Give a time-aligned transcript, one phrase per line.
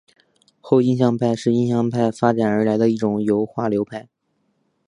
[0.59, 4.09] 后印象派是印象派发展而来的一种油画流派。